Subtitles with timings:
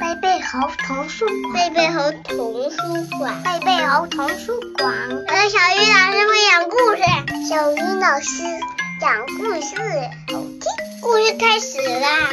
[0.00, 2.76] 贝贝猴童书馆，贝贝猴童书
[3.18, 4.94] 馆，贝贝猴童书馆。
[5.26, 7.02] 呃，小鱼老师会讲故事，
[7.48, 8.44] 小鱼老师
[9.00, 9.74] 讲故事，
[10.32, 10.62] 好听。
[11.00, 12.30] 故事开始啦！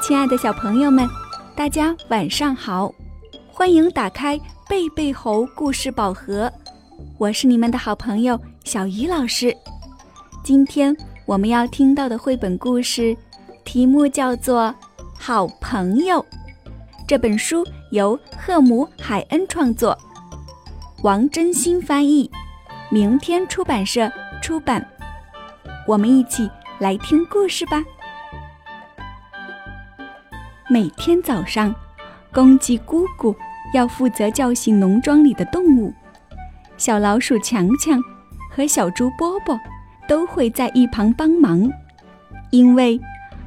[0.00, 1.08] 亲爱的小朋友们，
[1.56, 2.94] 大家晚上好！
[3.54, 4.40] 欢迎打开
[4.72, 6.50] 贝贝猴故事宝盒，
[7.18, 9.54] 我是你们的好朋友小鱼老师。
[10.42, 13.14] 今天我们要听到的绘本故事，
[13.64, 14.74] 题目叫做
[15.12, 16.22] 《好朋友》。
[17.06, 19.94] 这本书由赫姆海恩创作，
[21.02, 22.30] 王真心翻译，
[22.90, 24.10] 明天出版社
[24.40, 24.82] 出版。
[25.86, 27.84] 我们一起来听故事吧。
[30.70, 31.74] 每天早上，
[32.32, 33.36] 公鸡姑姑
[33.72, 35.92] 要负责叫醒农庄里的动物，
[36.76, 38.02] 小老鼠强强
[38.50, 39.58] 和小猪波波
[40.08, 41.70] 都会在一旁帮忙，
[42.50, 43.00] 因为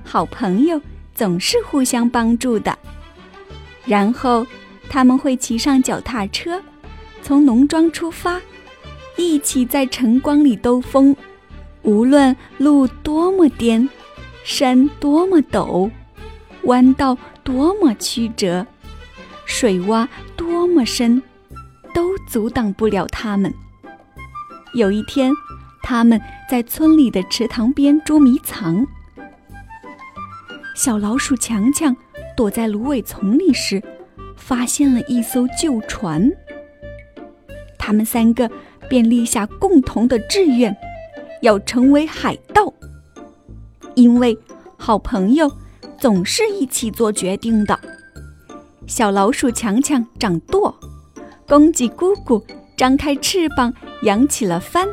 [0.03, 0.81] 好朋友
[1.13, 2.77] 总是互相帮助的。
[3.85, 4.45] 然后，
[4.89, 6.59] 他们会骑上脚踏车，
[7.21, 8.41] 从农庄出发，
[9.15, 11.15] 一起在晨光里兜风。
[11.83, 13.87] 无论路多么颠，
[14.43, 15.89] 山多么陡。
[16.63, 18.65] 弯道多么曲折，
[19.45, 21.21] 水洼多么深，
[21.93, 23.53] 都阻挡不了他们。
[24.73, 25.31] 有一天，
[25.81, 28.85] 他们在村里的池塘边捉迷藏。
[30.75, 31.95] 小老鼠强强
[32.35, 33.81] 躲在芦苇丛里时，
[34.35, 36.29] 发现了一艘旧船。
[37.77, 38.49] 他们三个
[38.89, 40.75] 便立下共同的志愿，
[41.41, 42.73] 要成为海盗，
[43.95, 44.37] 因为
[44.77, 45.51] 好朋友。
[45.97, 47.79] 总是一起做决定的。
[48.87, 50.73] 小老鼠强强长舵，
[51.47, 52.43] 公鸡姑姑
[52.77, 54.87] 张开翅膀扬起了帆，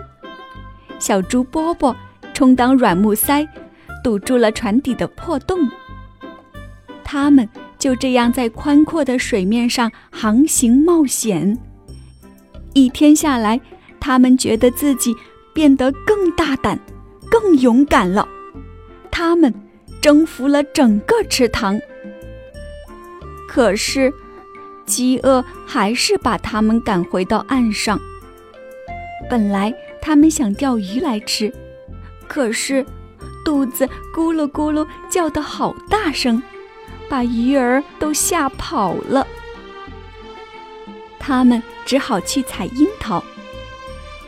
[0.99, 1.95] 小猪波波
[2.33, 3.47] 充当软木塞，
[4.03, 5.59] 堵住了船底的破洞。
[7.05, 11.59] 他们就这样在宽阔的水面上航行冒险。
[12.73, 13.61] 一天下来，
[14.01, 15.15] 他们觉得自己
[15.53, 16.79] 变得更大胆、
[17.31, 18.27] 更勇敢了。
[19.11, 19.53] 他们。
[20.01, 21.81] 征服了整个池塘，
[23.55, 24.11] 可是
[24.87, 28.01] 饥饿还是把他们赶回到岸上。
[29.29, 29.71] 本来
[30.01, 31.53] 他们想钓鱼来吃，
[32.27, 32.83] 可是
[33.45, 36.43] 肚子咕噜咕噜叫得好大声，
[37.11, 39.27] 把鱼儿都吓跑了。
[41.19, 43.23] 他们只好去采樱桃。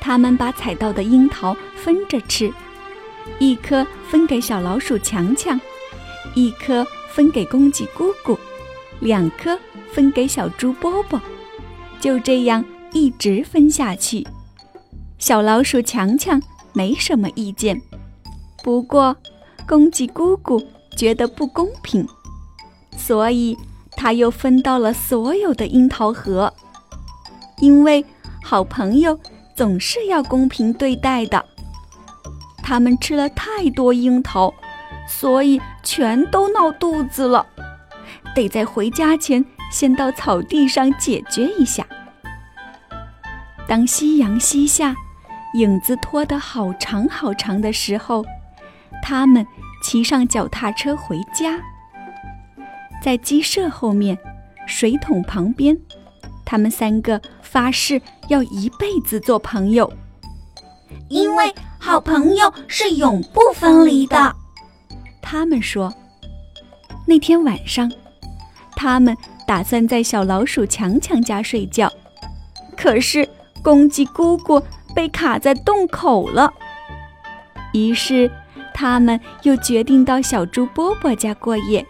[0.03, 2.53] 他们把采到的樱桃分着吃。
[3.39, 5.59] 一颗分给小老鼠强强，
[6.35, 8.39] 一颗分给公鸡姑姑，
[9.01, 9.59] 两颗
[9.93, 11.21] 分给小猪波波，
[12.01, 14.27] 就这样一直分下去。
[15.19, 17.81] 小老鼠强强没什么意见，
[18.63, 19.17] 不过
[19.67, 20.63] 公鸡姑姑
[20.97, 22.07] 觉得不公平，
[22.97, 23.57] 所以
[23.97, 26.53] 他又分到了所有的樱桃核。
[27.61, 28.05] 因为
[28.43, 29.19] 好朋友
[29.55, 31.45] 总是要公平对待的。
[32.63, 34.53] 他们吃了太多樱桃，
[35.09, 37.47] 所以全都闹肚子了，
[38.35, 41.87] 得在回家前先到草地上解决一下。
[43.67, 44.95] 当夕阳西下，
[45.55, 48.25] 影子拖得好长好长的时候，
[49.03, 49.47] 他们
[49.83, 51.59] 骑上脚踏车回家。
[53.03, 54.19] 在鸡舍后面，
[54.67, 55.79] 水桶旁边，
[56.45, 59.93] 他们三个发誓要一辈子做朋友，
[61.09, 61.55] 因为。
[61.77, 64.35] 好朋友是永不分离的，
[65.21, 65.93] 他们说。
[67.07, 67.93] 那天晚上，
[68.77, 71.93] 他们打算在小老鼠强强家睡觉，
[72.77, 73.29] 可是
[73.63, 74.63] 公鸡姑姑
[74.95, 76.53] 被卡在洞口了。
[77.73, 78.31] 于是，
[78.73, 81.85] 他们又决定到小猪波波家过夜。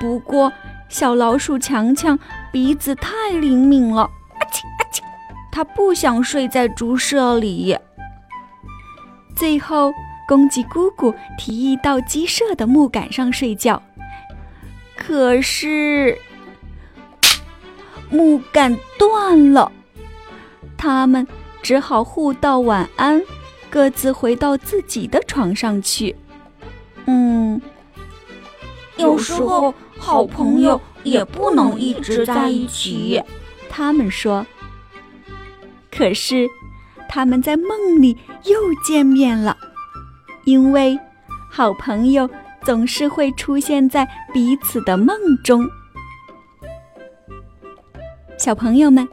[0.00, 0.52] 不过，
[0.88, 2.18] 小老鼠强强
[2.50, 5.00] 鼻子太灵敏了，啊嚏啊嚏，
[5.52, 7.78] 他不想睡在猪舍里。
[9.36, 9.92] 最后，
[10.26, 13.80] 公鸡姑姑提议到鸡舍的木杆上睡觉，
[15.04, 16.16] 可是
[18.08, 19.72] 木杆断了，
[20.76, 21.26] 他们
[21.60, 23.20] 只好互道晚安，
[23.68, 26.14] 各自回到自己的床上去。
[27.06, 27.60] 嗯，
[28.96, 33.20] 有时候好朋友也不能一直在一起，
[33.68, 34.46] 他们说。
[35.90, 36.48] 可是。
[37.14, 39.54] 他们在梦里又见面了，
[40.44, 40.98] 因为
[41.50, 42.26] 好朋友
[42.64, 45.68] 总是会出现在彼此的梦中。
[48.38, 49.08] 小朋友们，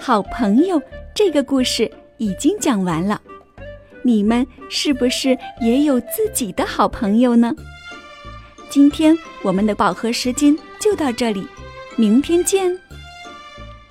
[0.00, 0.80] 好朋友
[1.14, 3.20] 这个故事已经讲完了，
[4.02, 7.54] 你们是不是也有自己的好朋友呢？
[8.70, 11.46] 今天我们的宝盒时间就到这里，
[11.96, 12.78] 明天见。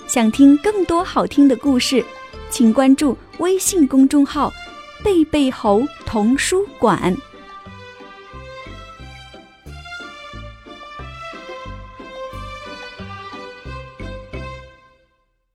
[0.07, 2.03] 想听更多好听的故事，
[2.49, 4.51] 请关注微信公众号
[5.03, 7.15] “贝贝猴童书馆”。